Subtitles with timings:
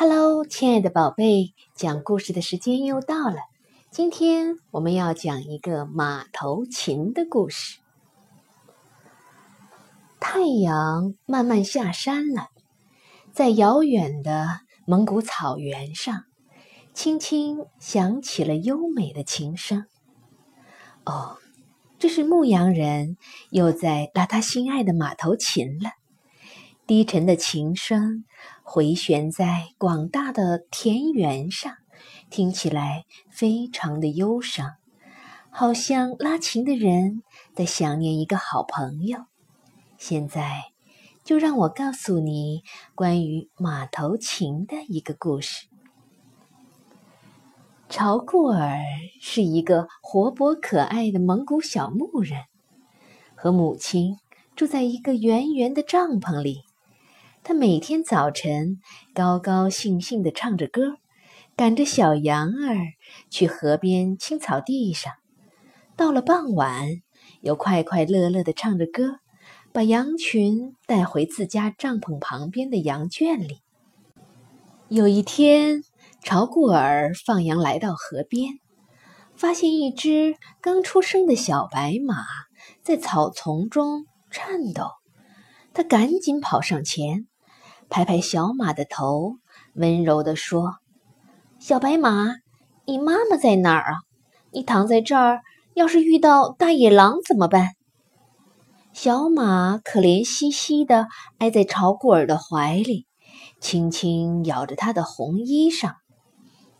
[0.00, 3.38] Hello，亲爱的宝贝，讲故事的时间又到了。
[3.90, 7.80] 今天我们要讲一个马头琴的故事。
[10.20, 12.46] 太阳慢慢下山了，
[13.32, 16.22] 在遥远的蒙古草原上，
[16.94, 19.84] 轻轻响起了优美的琴声。
[21.06, 21.38] 哦，
[21.98, 23.16] 这是牧羊人
[23.50, 25.90] 又在拉他心爱的马头琴了。
[26.88, 28.24] 低沉的琴声
[28.62, 31.74] 回旋在广大的田园上，
[32.30, 34.76] 听起来非常的忧伤，
[35.50, 37.22] 好像拉琴的人
[37.54, 39.26] 在想念一个好朋友。
[39.98, 40.72] 现在，
[41.22, 42.62] 就让我告诉你
[42.94, 45.66] 关于马头琴的一个故事。
[47.90, 48.78] 朝固尔
[49.20, 52.44] 是一个活泼可爱的蒙古小牧人，
[53.34, 54.16] 和母亲
[54.56, 56.64] 住在一个圆圆的帐篷里。
[57.42, 58.78] 他每天早晨
[59.14, 60.96] 高高兴兴地唱着歌，
[61.56, 62.76] 赶着小羊儿
[63.30, 65.12] 去河边青草地上；
[65.96, 66.88] 到了傍晚，
[67.40, 69.20] 又快快乐乐地唱着歌，
[69.72, 73.62] 把羊群带回自家帐篷旁边的羊圈里。
[74.88, 75.82] 有一天，
[76.22, 78.58] 朝固尔放羊来到河边，
[79.34, 82.16] 发现一只刚出生的小白马
[82.82, 84.90] 在草丛中颤抖，
[85.72, 87.26] 他赶紧跑上前。
[87.88, 89.36] 拍拍小马的头，
[89.74, 90.76] 温柔地说
[91.58, 92.36] ：“小白马，
[92.84, 93.98] 你妈妈在哪儿啊？
[94.52, 95.40] 你躺在这儿，
[95.74, 97.70] 要是遇到大野狼怎么办？”
[98.92, 103.06] 小马可怜兮兮地挨在朝固尔的怀里，
[103.60, 105.94] 轻轻咬着他的红衣裳。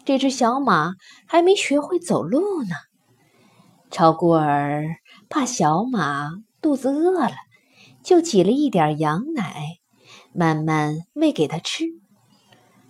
[0.05, 0.95] 这只小马
[1.27, 2.75] 还没学会走路呢。
[3.91, 4.85] 朝固尔
[5.29, 7.35] 怕小马肚子饿了，
[8.03, 9.78] 就挤了一点羊奶。
[10.39, 11.87] 慢慢喂给他吃，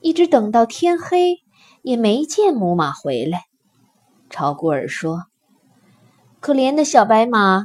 [0.03, 1.39] 一直等到天黑，
[1.81, 3.45] 也没见母马回来。
[4.29, 5.23] 朝固尔说
[6.41, 7.65] ：“可怜的小白马，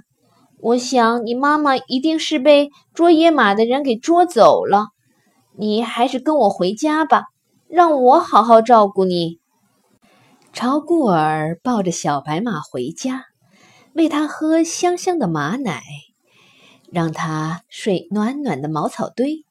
[0.61, 4.87] 我想你妈妈一定是被捉野马的人给捉走了。
[5.57, 7.25] 你还是跟我回家吧，
[7.67, 9.41] 让我好好照顾你。”
[10.53, 13.25] 朝固尔抱着小白马回家，
[13.91, 15.81] 喂它喝香香的马奶，
[16.89, 19.43] 让它睡暖暖的茅草堆。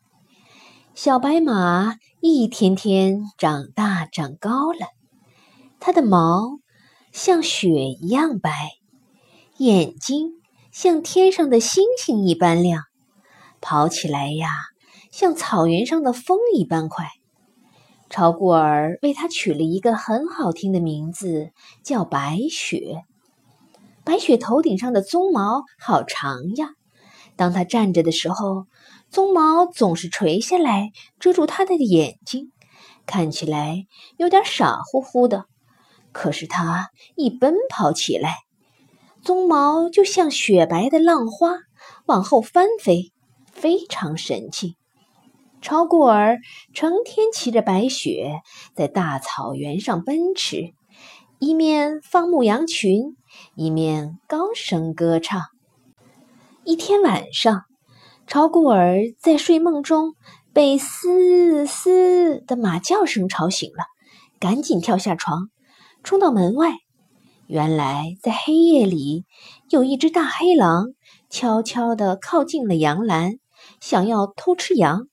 [0.94, 4.88] 小白马一天天长大长高了，
[5.80, 6.58] 它的毛
[7.12, 8.52] 像雪一样白，
[9.56, 10.32] 眼睛
[10.70, 12.82] 像天上的星星一般亮，
[13.62, 14.48] 跑起来呀
[15.10, 17.08] 像草原上的风一般快。
[18.10, 23.02] 朝固尔为它取了一个很好听的名字，叫白雪。
[24.04, 26.74] 白雪头顶上的鬃毛好长呀，
[27.36, 28.66] 当它站着的时候。
[29.14, 32.50] 鬃毛总是垂下来，遮住他的眼睛，
[33.04, 33.84] 看起来
[34.16, 35.44] 有点傻乎乎的。
[36.12, 38.36] 可是他一奔跑起来，
[39.22, 41.58] 鬃毛就像雪白的浪花
[42.06, 43.12] 往后翻飞，
[43.52, 44.76] 非常神气。
[45.60, 46.38] 超固尔
[46.72, 48.40] 成天骑着白雪
[48.74, 50.72] 在大草原上奔驰，
[51.38, 53.14] 一面放牧羊群，
[53.56, 55.51] 一面高声歌唱。
[56.64, 57.64] 一天晚上。
[58.28, 60.14] 朝固尔在睡梦中
[60.52, 63.84] 被嘶嘶的马叫声吵醒了，
[64.38, 65.48] 赶紧跳下床，
[66.04, 66.74] 冲到门外。
[67.48, 69.24] 原来在黑夜里，
[69.70, 70.94] 有一只大黑狼
[71.28, 73.38] 悄悄地靠近了羊栏，
[73.80, 75.08] 想要偷吃羊。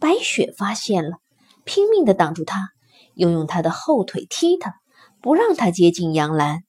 [0.00, 1.18] 白雪发现了，
[1.64, 2.70] 拼命地挡住它，
[3.14, 4.74] 又用它的后腿踢它，
[5.20, 6.62] 不让它接近羊栏。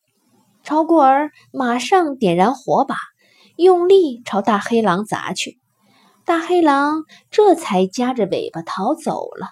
[0.64, 2.98] 朝固尔马上点燃火把，
[3.58, 5.60] 用力朝大黑狼砸去。
[6.26, 9.50] 大黑狼这才夹着尾巴逃走了。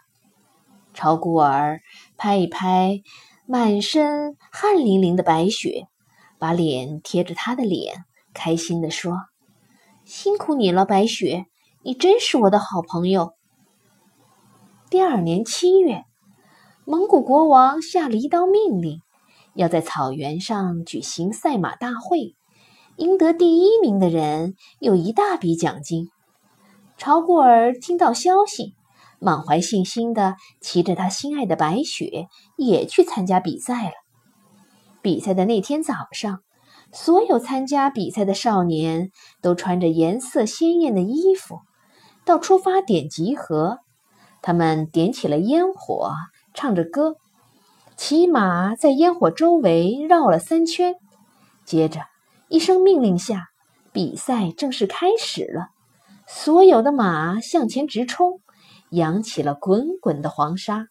[0.94, 1.82] 朝固尔
[2.16, 3.02] 拍一拍
[3.46, 5.88] 满身汗淋淋的白雪，
[6.40, 9.18] 把脸贴着他的脸，开心地说
[10.06, 11.46] ：“辛苦你了，白雪，
[11.82, 13.34] 你真是我的好朋友。”
[14.90, 16.04] 第二年七月，
[16.86, 19.02] 蒙古国王下了一道命令，
[19.54, 22.36] 要在草原上举行赛马大会，
[22.98, 26.08] 赢得第一名的人有一大笔奖金。
[26.98, 28.74] 朝过儿听到消息，
[29.20, 33.94] 满怀信心地骑着他心爱的白雪，也去参加比赛了。
[35.02, 36.40] 比赛的那天早上，
[36.94, 39.12] 所有参加比赛的少年
[39.42, 41.60] 都穿着颜色鲜艳的衣服，
[42.24, 43.80] 到出发点集合。
[44.42, 46.14] 他们点起了烟火，
[46.54, 47.16] 唱着歌，
[47.98, 50.96] 骑马在烟火周围绕了三圈。
[51.66, 52.02] 接着，
[52.48, 53.48] 一声命令下，
[53.92, 55.70] 比赛正式开始了。
[56.28, 58.40] 所有的马向前直冲，
[58.92, 60.86] 扬起了滚滚的黄沙。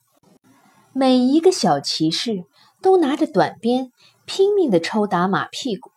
[0.92, 2.44] 每一个小骑士
[2.82, 3.92] 都拿着短鞭，
[4.24, 5.90] 拼命地抽打马屁股，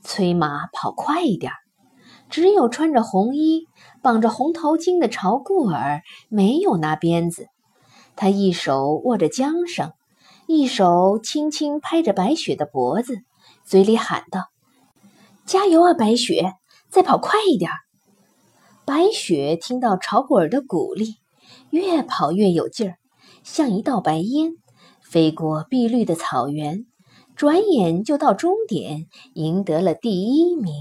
[0.00, 1.52] 催马跑快一点。
[2.28, 3.66] 只有穿着红衣、
[4.02, 7.48] 绑着红头巾的朝顾儿没有拿鞭子，
[8.14, 9.92] 他一手握着缰绳，
[10.46, 13.22] 一手轻轻拍着白雪的脖子，
[13.64, 14.49] 嘴里喊道
[15.50, 16.52] ：“加油啊，白雪，
[16.90, 17.72] 再跑快一点！”
[18.86, 21.16] 白雪听到朝果儿的鼓励，
[21.70, 22.98] 越跑越有劲儿。
[23.42, 24.52] 像一道白烟，
[25.02, 26.86] 飞过碧绿的草原，
[27.34, 30.72] 转眼就到终点，赢得了第一名。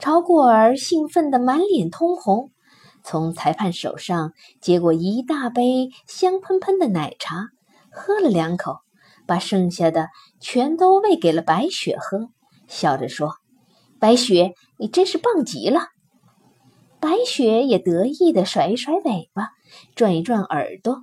[0.00, 2.50] 朝过儿兴奋得满脸通红，
[3.04, 7.46] 从裁判手上接过一大杯香喷喷的奶茶，
[7.92, 8.78] 喝了两口，
[9.28, 10.08] 把剩下的
[10.40, 12.30] 全都喂给了白雪喝，
[12.66, 13.36] 笑着说
[14.00, 15.82] ：“白雪，你真是棒极了。”
[16.98, 19.50] 白雪也得意地甩一甩尾巴，
[19.94, 21.02] 转一转耳朵。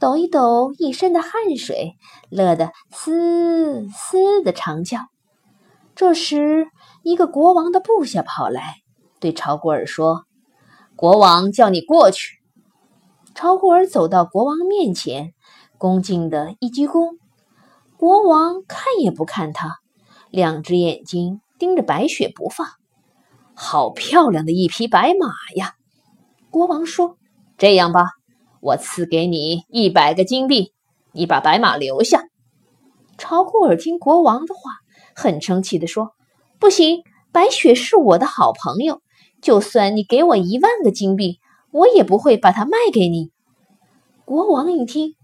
[0.00, 1.96] 抖一抖一身的汗水，
[2.30, 5.00] 乐得嘶嘶的长叫。
[5.96, 6.68] 这时，
[7.02, 8.76] 一个国王的部下跑来，
[9.18, 10.24] 对朝古尔说
[10.94, 12.38] ：“国王叫你过去。”
[13.34, 15.34] 朝古尔走到国王面前，
[15.78, 17.16] 恭敬的一鞠躬。
[17.96, 19.78] 国王看也不看他，
[20.30, 22.66] 两只眼睛盯着白雪不放。
[23.54, 25.74] 好漂亮的一匹白马呀！
[26.50, 27.16] 国王说
[27.58, 28.04] ：“这样吧。”
[28.60, 30.72] 我赐给你一百个金币，
[31.12, 32.24] 你把白马留下。
[33.16, 34.72] 朝库尔听国王的话，
[35.14, 36.10] 很生气地说
[36.58, 39.00] ：“不行，白雪是我的好朋友，
[39.40, 41.38] 就算你给我一万个金币，
[41.70, 43.30] 我也不会把它卖给你。”
[44.24, 45.14] 国王一听，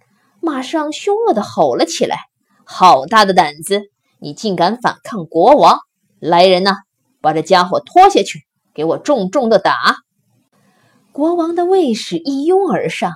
[0.40, 2.18] 马上凶恶地吼了起来
[2.64, 3.82] ：“好大的胆子！
[4.20, 5.80] 你竟敢反抗国王！
[6.18, 6.76] 来人呐，
[7.20, 9.96] 把这家伙拖下去，给我重重的打！”
[11.12, 13.12] 国王的卫士一拥而上。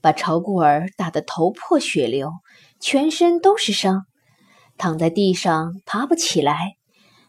[0.00, 2.32] 把朝顾儿打得头破血流，
[2.80, 4.02] 全身都是伤，
[4.76, 6.72] 躺在地上爬不起来。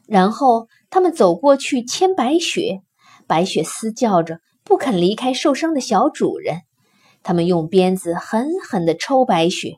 [0.07, 2.81] 然后他们走过去牵白雪，
[3.27, 6.61] 白雪嘶叫着不肯离开受伤的小主人。
[7.21, 9.75] 他们用鞭子狠狠地抽白雪，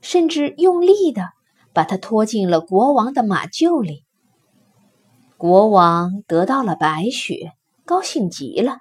[0.00, 1.24] 甚至用力地
[1.72, 4.04] 把她拖进了国王的马厩里。
[5.42, 7.50] 国王得到了白雪，
[7.84, 8.76] 高兴极了。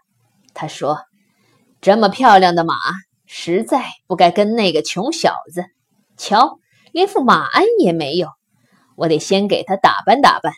[0.54, 1.00] 他说
[1.82, 2.76] ：“这么漂亮的马！”
[3.26, 5.66] 实在不该跟那个穷小子，
[6.18, 6.60] 瞧，
[6.92, 8.28] 连副马鞍也没有。
[8.96, 10.54] 我得先给他打扮打扮，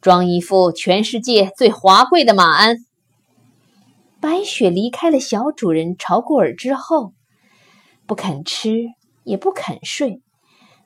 [0.00, 2.76] 装一副全世界最华贵的马鞍。
[4.20, 7.12] 白雪离开了小主人朝过尔之后，
[8.06, 8.84] 不肯吃，
[9.24, 10.22] 也不肯睡，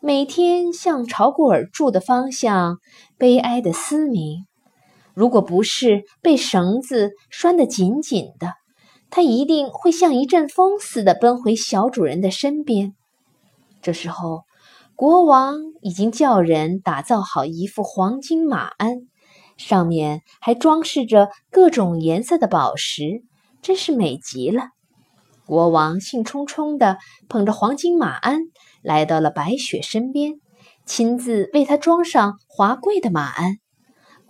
[0.00, 2.78] 每天向朝过尔住的方向
[3.19, 4.46] 悲哀的嘶鸣。
[5.14, 8.52] 如果不是被绳子拴得紧紧的，
[9.11, 12.94] 它一定会像一阵风似的奔回小主人的身边。
[13.81, 14.43] 这时候，
[14.96, 19.02] 国王已经叫人打造好一副黄金马鞍，
[19.56, 23.22] 上面还装饰着各种颜色的宝石，
[23.62, 24.70] 真是美极了。
[25.46, 26.96] 国王兴冲冲地
[27.28, 28.40] 捧着黄金马鞍
[28.82, 30.40] 来到了白雪身边，
[30.87, 33.58] 亲自为她装上华贵的马鞍。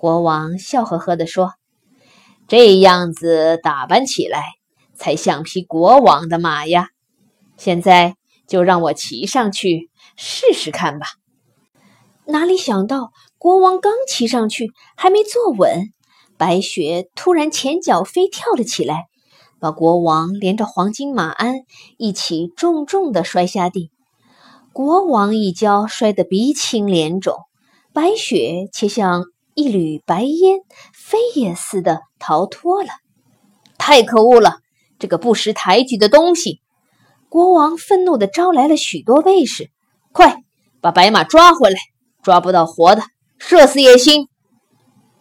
[0.05, 1.55] 国王笑呵呵地说
[2.47, 4.43] ：“这样子打扮起来。”
[4.95, 6.89] 才像匹国王的马呀！
[7.57, 8.15] 现在
[8.47, 11.07] 就让我骑上去试试看吧。
[12.27, 15.87] 哪里想到，国王刚骑上去，还没坐稳，
[16.37, 19.07] 白雪突然前脚飞跳了起来，
[19.59, 21.61] 把国王连着黄金马鞍
[21.97, 23.91] 一起重重地摔下地。
[24.75, 27.39] 国王一跤摔得鼻青脸肿，
[27.95, 30.61] 白雪却像一缕白烟，
[30.93, 32.89] 飞也似的逃脱了。
[33.79, 34.59] 太可恶了！
[34.99, 36.61] 这个不识抬举的东西！
[37.29, 39.71] 国王愤怒地招来了许多卫士，
[40.13, 40.43] 快
[40.81, 41.77] 把白马抓回来！
[42.23, 43.03] 抓不到活的，
[43.39, 44.29] 射死也行。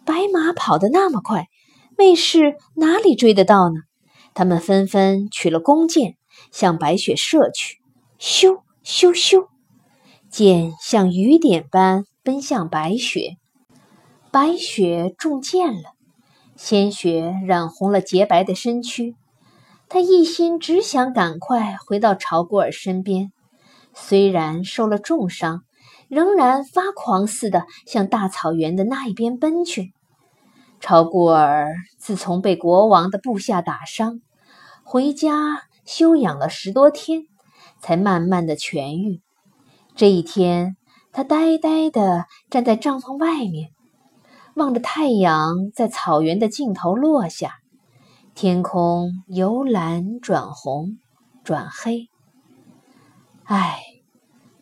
[0.04, 1.46] 白马跑得那么快，
[1.98, 3.80] 卫士哪里追得到呢？
[4.32, 6.16] 他们纷纷取了弓箭，
[6.50, 7.78] 向白雪射去。
[8.18, 9.46] 咻咻咻，
[10.30, 13.36] 箭像雨点般奔向白雪，
[14.34, 15.92] 白雪中箭了，
[16.56, 19.14] 鲜血染红了洁白的身躯。
[19.88, 23.30] 他一心只想赶快回到朝古尔身边，
[23.92, 25.62] 虽然受了重伤，
[26.08, 29.92] 仍然发狂似的向大草原的那一边奔去。
[30.80, 34.20] 朝古尔自从被国王的部下打伤，
[34.82, 37.22] 回家休养了十多天，
[37.80, 39.22] 才慢慢的痊愈。
[39.94, 40.76] 这一天，
[41.12, 43.70] 他呆呆地站在帐篷外面，
[44.54, 47.56] 望着太阳在草原的尽头落下。
[48.34, 50.98] 天空由蓝转红，
[51.44, 52.08] 转黑。
[53.44, 53.80] 唉，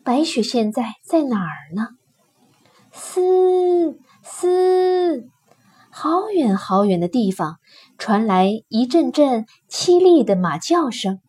[0.03, 1.87] 白雪现在在哪儿呢？
[2.91, 5.27] 嘶嘶，
[5.89, 7.57] 好远好远的地方
[7.97, 11.19] 传来一阵阵凄厉的马叫声。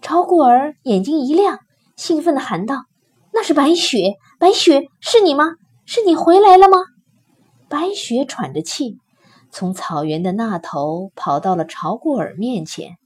[0.00, 1.58] 朝过儿眼睛一亮，
[1.96, 2.84] 兴奋地喊道
[3.32, 4.14] ：“那是白雪！
[4.38, 5.56] 白雪，是你吗？
[5.84, 6.78] 是你回来了吗？”
[7.68, 8.98] 白雪喘着气，
[9.50, 12.96] 从草原的那头跑到了朝过儿面前。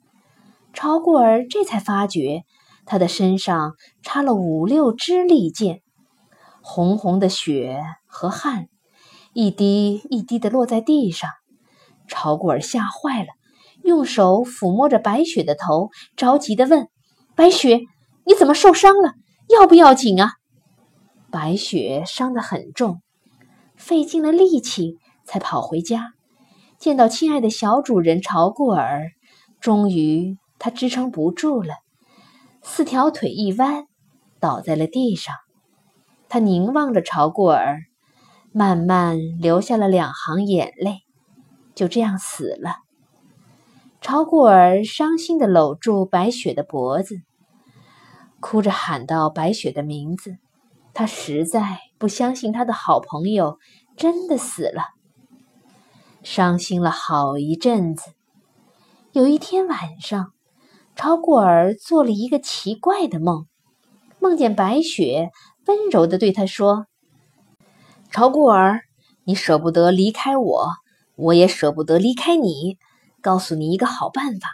[0.73, 2.45] 朝过儿这才发觉，
[2.85, 5.81] 他的身上插了五六支利箭。
[6.61, 8.69] 红红的血和汗，
[9.33, 11.31] 一滴一滴的落在地上。
[12.07, 13.29] 朝过儿吓坏了，
[13.83, 16.89] 用手抚摸着白雪的头，着急地问
[17.35, 17.81] ：“白雪，
[18.25, 19.15] 你怎么受伤了？
[19.49, 20.33] 要不要紧啊？”
[21.31, 23.03] 白雪伤得很重，
[23.79, 26.13] 费尽了力气才跑回家。
[26.79, 29.13] 见到亲爱的小主人朝过儿，
[29.61, 31.75] 终于他支撑不住了，
[32.63, 33.87] 四条腿一弯，
[34.39, 35.35] 倒在了地上。
[36.29, 37.85] 他凝望着朝过儿，
[38.53, 40.99] 慢慢流下了两行眼泪，
[41.75, 42.77] 就这样死了。
[44.01, 47.23] 朝过儿伤心地搂住白雪的脖子，
[48.39, 50.37] 哭着喊道：“白雪的名字。”
[50.95, 53.59] 他实在不相信他的好朋友
[53.97, 54.83] 真的死了，
[56.23, 58.13] 伤心了好一阵子。
[59.13, 60.33] 有一天晚上，
[60.95, 63.47] 朝过儿做了一个奇怪的梦，
[64.21, 65.31] 梦见白雪。
[65.67, 66.87] 温柔地对他说
[68.11, 68.83] ：“朝过儿，
[69.25, 70.69] 你舍不得离开我，
[71.17, 72.79] 我也舍不得离开你。
[73.21, 74.49] 告诉你一个好办法，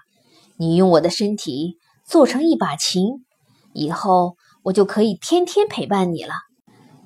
[0.56, 3.24] 你用我的身体做成一把琴，
[3.74, 6.32] 以后我就可以天天陪伴你了。”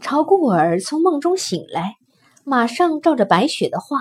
[0.00, 1.96] 朝顾尔从梦中醒来，
[2.44, 3.98] 马上照着白雪的话，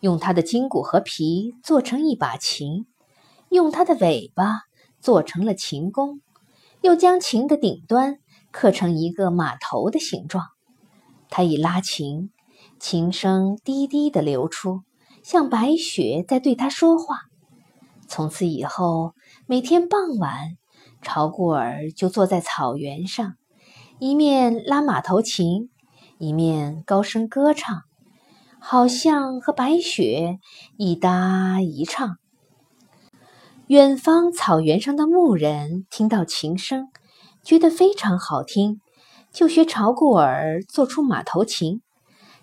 [0.00, 2.86] 用他的筋骨和皮做成一把琴，
[3.48, 4.62] 用它的尾巴
[5.00, 6.20] 做成了琴弓，
[6.82, 8.18] 又将琴的顶端。
[8.56, 10.44] 刻成一个马头的形状，
[11.28, 12.30] 他一拉琴，
[12.78, 14.82] 琴声低低的流出，
[15.24, 17.22] 像白雪在对他说话。
[18.06, 19.14] 从此以后，
[19.48, 20.56] 每天傍晚，
[21.02, 23.34] 朝过儿就坐在草原上，
[24.06, 25.70] 一面拉马头琴，
[26.18, 27.84] 一面高声歌唱，
[28.60, 30.40] 好像和白雪
[30.76, 32.18] 一搭一唱。
[33.66, 36.88] 远方草原上的牧人听到琴声。
[37.42, 38.78] 觉得非常好听，
[39.32, 41.80] 就学朝过儿做出马头琴。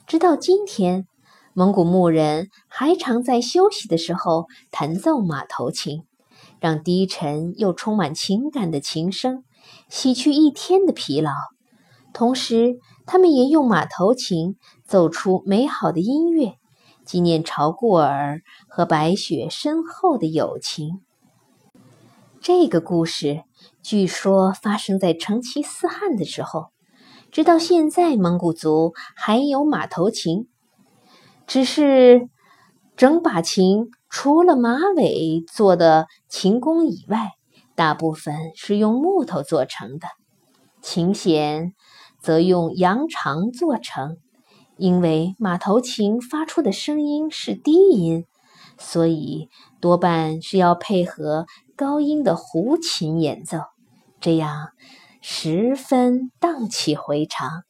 [0.08, 1.06] 直到今天，
[1.54, 6.06] 蒙古牧人还常在休息的时候弹奏马头琴，
[6.60, 9.44] 让低沉又充满情感的琴声
[9.90, 11.32] 洗去一天的疲劳。
[12.14, 16.56] 同时，他们也用马头琴奏出美好的音乐，
[17.06, 21.02] 纪念朝固尔和白雪深厚的友情。
[22.42, 23.44] 这个故事。
[23.84, 26.68] 据说发生在成吉思汗的时候，
[27.32, 30.48] 直到现在，蒙古族还有马头琴，
[31.46, 32.28] 只是
[32.96, 37.34] 整把琴除了马尾做的琴弓以外，
[37.76, 40.08] 大部分是用木头做成的，
[40.82, 41.74] 琴弦
[42.20, 44.18] 则用羊肠做成。
[44.78, 48.26] 因为马头琴发出的声音是低音，
[48.80, 49.48] 所以
[49.80, 53.60] 多半是要配合高音的胡琴演奏。
[54.20, 54.70] 这样
[55.22, 57.64] 十分荡气回肠。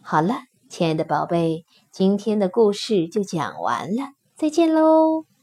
[0.00, 0.34] 好了，
[0.70, 5.35] 亲爱的宝贝，今天的故事就讲完了，再见喽。